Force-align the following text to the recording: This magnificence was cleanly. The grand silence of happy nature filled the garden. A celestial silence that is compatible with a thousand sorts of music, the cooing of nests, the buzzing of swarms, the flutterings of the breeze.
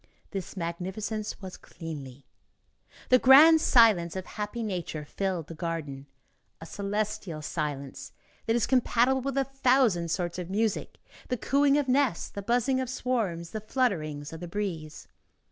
This 0.31 0.57
magnificence 0.57 1.43
was 1.43 1.57
cleanly. 1.57 2.25
The 3.09 3.19
grand 3.19 3.61
silence 3.61 4.15
of 4.15 4.25
happy 4.25 4.63
nature 4.63 5.05
filled 5.05 5.45
the 5.45 5.53
garden. 5.53 6.07
A 6.59 6.65
celestial 6.65 7.43
silence 7.43 8.11
that 8.47 8.55
is 8.55 8.65
compatible 8.65 9.21
with 9.21 9.37
a 9.37 9.43
thousand 9.45 10.09
sorts 10.09 10.39
of 10.39 10.49
music, 10.49 10.97
the 11.27 11.37
cooing 11.37 11.77
of 11.77 11.87
nests, 11.87 12.29
the 12.29 12.41
buzzing 12.41 12.79
of 12.79 12.89
swarms, 12.89 13.51
the 13.51 13.61
flutterings 13.61 14.33
of 14.33 14.39
the 14.39 14.47
breeze. 14.47 15.07